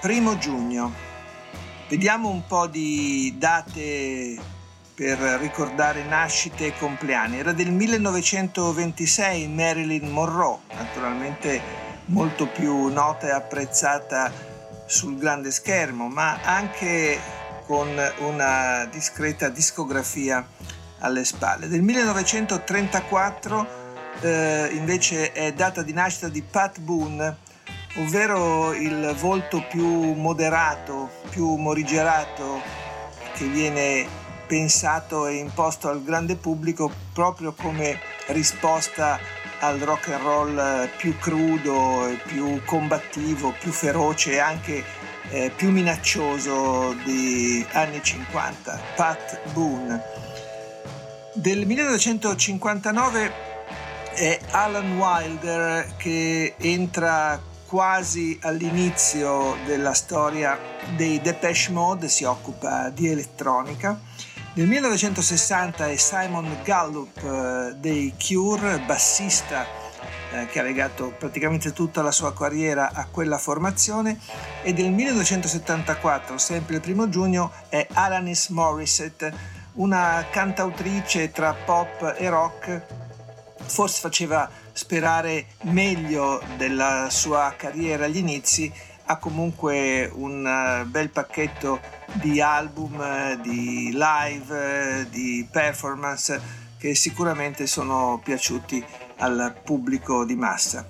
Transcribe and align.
Primo 0.00 0.38
giugno. 0.38 0.92
Vediamo 1.88 2.28
un 2.28 2.46
po' 2.46 2.66
di 2.66 3.34
date 3.38 4.36
per 4.94 5.18
ricordare 5.18 6.04
nascite 6.04 6.66
e 6.66 6.78
compleanni. 6.78 7.38
Era 7.38 7.52
del 7.52 7.70
1926 7.70 9.48
Marilyn 9.48 10.10
Monroe, 10.10 10.58
naturalmente 10.72 11.84
molto 12.06 12.46
più 12.46 12.88
nota 12.88 13.26
e 13.26 13.30
apprezzata 13.30 14.32
sul 14.86 15.18
grande 15.18 15.50
schermo, 15.50 16.08
ma 16.08 16.40
anche 16.42 17.18
con 17.66 17.88
una 18.18 18.88
discreta 18.90 19.48
discografia 19.48 20.46
alle 21.00 21.24
spalle. 21.24 21.68
Del 21.68 21.82
1934 21.82 23.84
eh, 24.20 24.68
invece 24.72 25.32
è 25.32 25.52
data 25.52 25.82
di 25.82 25.92
nascita 25.92 26.28
di 26.28 26.42
Pat 26.42 26.80
Boone, 26.80 27.36
ovvero 27.96 28.72
il 28.72 29.14
volto 29.18 29.64
più 29.68 30.12
moderato, 30.12 31.10
più 31.30 31.54
morigerato 31.56 32.60
che 33.34 33.46
viene 33.46 34.06
pensato 34.46 35.26
e 35.26 35.36
imposto 35.36 35.88
al 35.88 36.02
grande 36.02 36.36
pubblico 36.36 36.90
proprio 37.12 37.52
come 37.52 37.98
risposta 38.28 39.18
al 39.60 39.78
rock 39.78 40.08
and 40.08 40.22
roll 40.22 40.88
più 40.96 41.16
crudo, 41.18 42.16
più 42.26 42.62
combattivo, 42.64 43.52
più 43.58 43.72
feroce 43.72 44.32
e 44.32 44.38
anche 44.38 44.84
eh, 45.30 45.50
più 45.54 45.70
minaccioso 45.70 46.94
di 47.04 47.66
anni 47.72 48.02
50, 48.02 48.80
Pat 48.94 49.40
Boone. 49.52 50.02
Del 51.34 51.66
1959 51.66 53.32
è 54.14 54.38
Alan 54.50 54.96
Wilder 54.96 55.96
che 55.96 56.54
entra 56.58 57.40
quasi 57.66 58.38
all'inizio 58.42 59.56
della 59.66 59.92
storia 59.92 60.58
dei 60.94 61.20
Depeche 61.20 61.70
Mode, 61.72 62.08
si 62.08 62.24
occupa 62.24 62.90
di 62.90 63.08
elettronica. 63.08 64.00
Nel 64.54 64.66
1960 64.68 65.88
è 65.88 65.96
Simon 65.96 66.58
Gallup 66.64 67.16
eh, 67.18 67.74
dei 67.76 68.14
Cure, 68.18 68.78
bassista 68.78 69.66
eh, 70.32 70.46
che 70.46 70.60
ha 70.60 70.62
legato 70.62 71.12
praticamente 71.18 71.72
tutta 71.72 72.02
la 72.02 72.10
sua 72.10 72.32
carriera 72.32 72.92
a 72.92 73.06
quella 73.10 73.38
formazione 73.38 74.18
e 74.62 74.72
del 74.72 74.90
1974, 74.90 76.38
sempre 76.38 76.76
il 76.76 76.80
primo 76.80 77.08
giugno, 77.08 77.52
è 77.68 77.86
Alanis 77.92 78.48
Morissette, 78.48 79.54
una 79.74 80.24
cantautrice 80.30 81.30
tra 81.32 81.52
pop 81.52 82.14
e 82.16 82.28
rock, 82.28 82.82
forse 83.66 84.00
faceva 84.00 84.48
sperare 84.76 85.46
meglio 85.62 86.40
della 86.58 87.08
sua 87.08 87.54
carriera 87.56 88.04
agli 88.04 88.18
inizi, 88.18 88.70
ha 89.06 89.16
comunque 89.16 90.10
un 90.12 90.46
eh, 90.46 90.84
bel 90.84 91.08
pacchetto 91.08 91.80
di 92.12 92.42
album, 92.42 93.00
eh, 93.00 93.38
di 93.40 93.90
live, 93.94 95.00
eh, 95.00 95.08
di 95.08 95.48
performance 95.50 96.38
che 96.78 96.94
sicuramente 96.94 97.66
sono 97.66 98.20
piaciuti 98.22 98.84
al 99.16 99.56
pubblico 99.64 100.26
di 100.26 100.36
massa. 100.36 100.86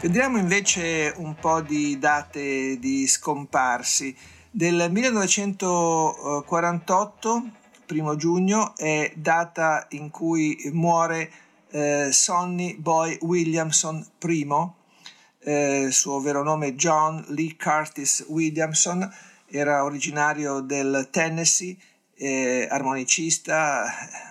Vediamo 0.00 0.38
invece 0.38 1.12
un 1.16 1.34
po' 1.34 1.60
di 1.60 1.98
date 1.98 2.78
di 2.78 3.06
scomparsi. 3.06 4.16
Del 4.50 4.88
1948, 4.90 7.42
primo 7.84 8.16
giugno, 8.16 8.74
è 8.76 9.12
data 9.14 9.86
in 9.90 10.08
cui 10.08 10.70
muore 10.72 11.30
eh, 11.76 12.10
Sonny 12.10 12.74
Boy 12.78 13.18
Williamson 13.20 14.04
I, 14.22 14.46
eh, 15.40 15.88
suo 15.90 16.20
vero 16.20 16.42
nome 16.42 16.74
John 16.74 17.22
Lee 17.28 17.54
Curtis 17.54 18.24
Williamson, 18.28 19.06
era 19.46 19.84
originario 19.84 20.60
del 20.60 21.08
Tennessee, 21.10 21.76
eh, 22.14 22.66
armonicista, 22.70 23.84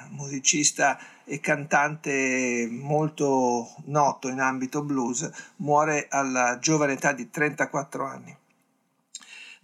musicista 0.10 0.98
e 1.24 1.40
cantante 1.40 2.68
molto 2.72 3.76
noto 3.86 4.28
in 4.28 4.40
ambito 4.40 4.82
blues, 4.82 5.30
muore 5.58 6.08
alla 6.10 6.58
giovane 6.60 6.94
età 6.94 7.12
di 7.12 7.30
34 7.30 8.06
anni. 8.08 8.36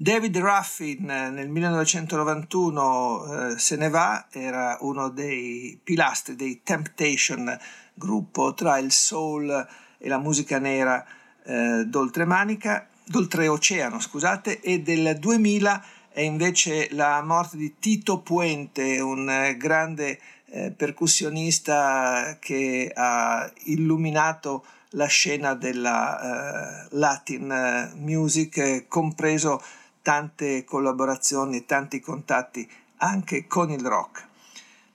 David 0.01 0.35
Ruffin 0.39 1.05
nel 1.05 1.47
1991 1.47 3.51
eh, 3.51 3.59
se 3.59 3.75
ne 3.75 3.87
va, 3.87 4.25
era 4.31 4.79
uno 4.81 5.09
dei 5.09 5.79
pilastri 5.83 6.35
dei 6.35 6.61
Temptation, 6.63 7.55
gruppo 7.93 8.55
tra 8.55 8.79
il 8.79 8.91
soul 8.91 9.67
e 9.99 10.09
la 10.09 10.17
musica 10.17 10.57
nera 10.57 11.05
eh, 11.43 11.83
d'oltremanica, 11.85 12.87
d'oltreoceano, 13.05 13.99
scusate, 13.99 14.59
e 14.61 14.81
del 14.81 15.17
2000 15.19 15.85
è 16.09 16.21
invece 16.21 16.87
la 16.93 17.21
morte 17.21 17.57
di 17.57 17.75
Tito 17.77 18.21
Puente, 18.21 18.99
un 19.01 19.29
eh, 19.29 19.55
grande 19.55 20.19
eh, 20.45 20.71
percussionista 20.71 22.37
che 22.39 22.91
ha 22.91 23.47
illuminato 23.65 24.65
la 24.95 25.05
scena 25.05 25.53
della 25.53 26.19
eh, 26.19 26.87
Latin 26.89 27.91
music, 27.97 28.87
compreso 28.87 29.61
tante 30.01 30.63
collaborazioni 30.63 31.65
tanti 31.65 31.99
contatti 31.99 32.69
anche 32.97 33.47
con 33.47 33.71
il 33.71 33.85
rock. 33.85 34.27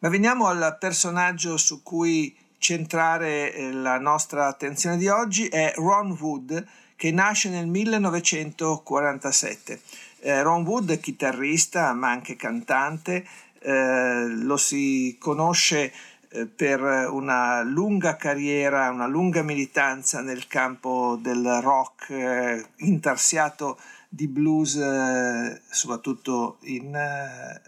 Ma 0.01 0.09
veniamo 0.09 0.47
al 0.47 0.77
personaggio 0.79 1.57
su 1.57 1.83
cui 1.83 2.35
centrare 2.59 3.55
eh, 3.55 3.73
la 3.73 3.99
nostra 3.99 4.47
attenzione 4.47 4.97
di 4.97 5.09
oggi, 5.09 5.49
è 5.49 5.73
Ron 5.77 6.17
Wood, 6.19 6.67
che 6.97 7.13
nasce 7.13 7.51
nel 7.51 7.67
1947. 7.67 9.81
Eh, 10.21 10.43
Ron 10.43 10.65
Wood 10.65 10.99
chitarrista 10.99 11.93
ma 11.93 12.09
anche 12.11 12.37
cantante, 12.37 13.27
eh, 13.61 14.27
lo 14.27 14.57
si 14.57 15.17
conosce 15.19 15.93
eh, 16.29 16.47
per 16.47 16.81
una 17.11 17.63
lunga 17.63 18.17
carriera, 18.17 18.91
una 18.91 19.07
lunga 19.07 19.43
militanza 19.43 20.21
nel 20.21 20.47
campo 20.47 21.19
del 21.21 21.61
rock, 21.63 22.11
eh, 22.11 22.65
intarsiato 22.77 23.79
di 24.09 24.29
blues, 24.29 24.77
eh, 24.77 25.61
soprattutto 25.71 26.59
in 26.63 26.95
eh, 26.95 27.61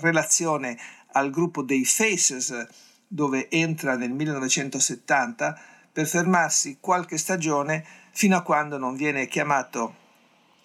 relazione 0.00 0.78
al 1.12 1.30
gruppo 1.30 1.62
dei 1.62 1.84
Faces, 1.84 2.66
dove 3.06 3.48
entra 3.50 3.96
nel 3.96 4.10
1970 4.10 5.60
per 5.92 6.06
fermarsi 6.06 6.78
qualche 6.80 7.16
stagione 7.16 7.84
fino 8.10 8.36
a 8.36 8.42
quando 8.42 8.78
non 8.78 8.96
viene 8.96 9.28
chiamato 9.28 10.02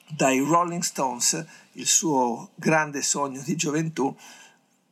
dai 0.08 0.40
Rolling 0.40 0.82
Stones, 0.82 1.46
il 1.74 1.86
suo 1.86 2.52
grande 2.56 3.02
sogno 3.02 3.42
di 3.44 3.56
gioventù, 3.56 4.16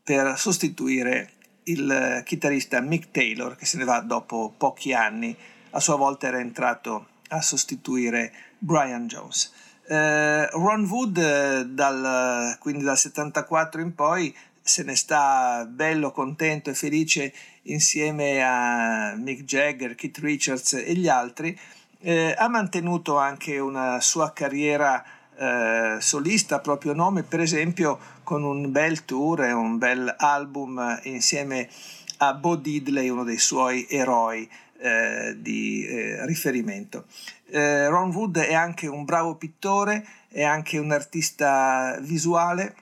per 0.04 0.38
sostituire 0.38 1.32
il 1.64 2.22
chitarrista 2.24 2.80
Mick 2.80 3.12
Taylor 3.12 3.56
che 3.56 3.66
se 3.66 3.78
ne 3.78 3.84
va 3.84 4.00
dopo 4.00 4.54
pochi 4.56 4.94
anni, 4.94 5.36
a 5.72 5.80
sua 5.80 5.96
volta 5.96 6.28
era 6.28 6.40
entrato 6.40 7.08
a 7.30 7.42
sostituire 7.42 8.32
Brian 8.58 9.08
Jones. 9.08 9.52
Eh, 9.90 10.50
Ron 10.52 10.86
Wood 10.86 11.18
eh, 11.18 11.66
dal, 11.66 12.58
quindi 12.60 12.84
dal 12.84 12.98
74 12.98 13.80
in 13.80 13.96
poi 13.96 14.36
se 14.62 14.84
ne 14.84 14.96
sta 14.96 15.66
bello, 15.66 16.12
contento 16.12 16.70
e 16.70 16.74
felice 16.74 17.34
insieme 17.64 18.44
a 18.44 19.16
Mick 19.16 19.44
Jagger, 19.44 19.96
Keith 19.96 20.18
Richards 20.18 20.74
e 20.74 20.94
gli 20.94 21.08
altri. 21.08 21.58
Eh, 22.00 22.36
ha 22.38 22.50
mantenuto 22.50 23.18
anche 23.18 23.60
una 23.60 24.02
sua 24.02 24.34
carriera 24.34 25.04
eh, 25.38 25.98
solista 26.00 26.60
proprio 26.60 26.94
nome, 26.94 27.24
per 27.24 27.40
esempio 27.40 27.98
con 28.24 28.44
un 28.44 28.72
bel 28.72 29.06
tour 29.06 29.44
e 29.44 29.54
un 29.54 29.78
bel 29.78 30.14
album 30.18 31.00
insieme 31.04 31.70
a 32.18 32.34
Bo 32.34 32.56
Diddley, 32.58 33.08
uno 33.08 33.24
dei 33.24 33.38
suoi 33.38 33.88
eroi 33.90 34.50
eh, 34.80 35.36
di 35.40 35.86
eh, 35.86 36.26
riferimento. 36.26 37.06
Eh, 37.50 37.88
Ron 37.88 38.12
Wood 38.12 38.38
è 38.38 38.54
anche 38.54 38.88
un 38.88 39.06
bravo 39.06 39.36
pittore, 39.36 40.06
è 40.30 40.44
anche 40.44 40.78
un 40.78 40.92
artista 40.92 41.98
visuale, 42.02 42.76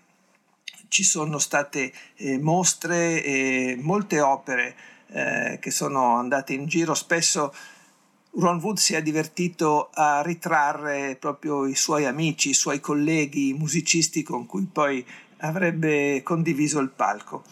ci 0.87 1.03
sono 1.03 1.37
state 1.39 1.91
eh, 2.15 2.39
mostre 2.39 3.23
e 3.23 3.77
molte 3.79 4.21
opere 4.21 4.75
eh, 5.07 5.57
che 5.61 5.71
sono 5.71 6.15
andate 6.17 6.53
in 6.53 6.65
giro, 6.65 6.93
spesso 6.93 7.53
Ron 8.37 8.59
Wood 8.59 8.77
si 8.77 8.93
è 8.93 9.01
divertito 9.01 9.89
a 9.93 10.21
ritrarre 10.21 11.15
proprio 11.15 11.65
i 11.65 11.75
suoi 11.75 12.05
amici, 12.05 12.49
i 12.49 12.53
suoi 12.53 12.79
colleghi, 12.79 13.49
i 13.49 13.53
musicisti 13.53 14.23
con 14.23 14.45
cui 14.45 14.67
poi 14.71 15.05
avrebbe 15.37 16.21
condiviso 16.23 16.79
il 16.79 16.89
palco. 16.89 17.43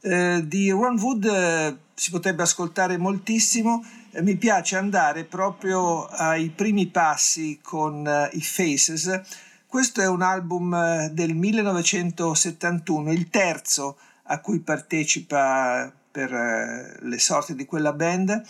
Eh, 0.00 0.42
di 0.44 0.70
Ron 0.70 0.98
Wood 0.98 1.24
eh, 1.24 1.76
si 1.94 2.10
potrebbe 2.10 2.42
ascoltare 2.42 2.96
moltissimo, 2.98 3.84
mi 4.12 4.36
piace 4.36 4.76
andare 4.76 5.24
proprio 5.24 6.06
ai 6.06 6.48
primi 6.48 6.86
passi 6.86 7.60
con 7.62 8.06
eh, 8.06 8.30
i 8.32 8.40
Faces. 8.40 9.20
Questo 9.66 10.00
è 10.00 10.08
un 10.08 10.22
album 10.22 10.72
eh, 10.72 11.10
del 11.12 11.34
1971, 11.34 13.12
il 13.12 13.28
terzo 13.28 13.98
a 14.24 14.40
cui 14.40 14.60
partecipa 14.60 15.92
per 16.10 16.32
eh, 16.32 16.96
le 17.00 17.18
sorti 17.18 17.54
di 17.54 17.66
quella 17.66 17.92
band. 17.92 18.42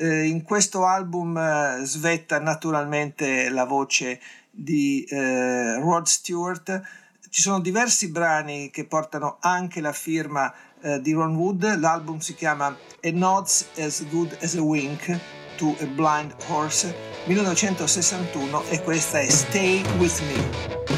in 0.00 0.42
questo 0.44 0.86
album 0.86 1.82
svetta 1.82 2.38
naturalmente 2.38 3.48
la 3.48 3.64
voce 3.64 4.20
di 4.48 5.04
Rod 5.10 6.06
Stewart. 6.06 6.80
Ci 7.28 7.42
sono 7.42 7.58
diversi 7.58 8.08
brani 8.08 8.70
che 8.70 8.84
portano 8.84 9.38
anche 9.40 9.80
la 9.80 9.92
firma 9.92 10.54
eh, 10.82 11.00
di 11.00 11.12
Ron 11.12 11.36
Wood. 11.36 11.78
L'album 11.78 12.18
si 12.18 12.34
chiama 12.34 12.66
A 12.66 13.10
Nod's 13.12 13.66
as 13.78 14.04
Good 14.10 14.36
as 14.40 14.54
a 14.54 14.62
Wink 14.62 15.18
to 15.56 15.74
a 15.80 15.86
Blind 15.86 16.34
Horse 16.46 16.94
1961 17.24 18.62
e 18.70 18.82
questa 18.82 19.20
è 19.20 19.28
Stay 19.28 19.82
With 19.98 20.20
Me. 20.20 20.97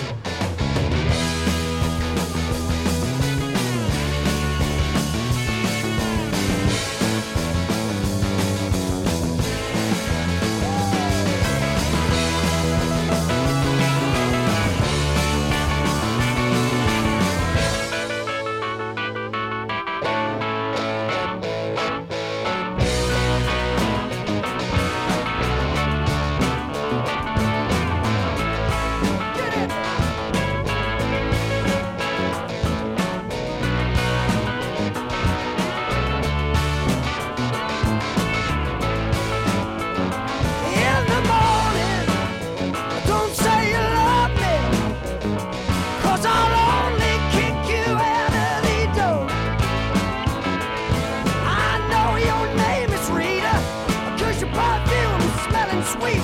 Sweet 56.11 56.23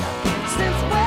since 0.49 0.83
when 0.93 1.06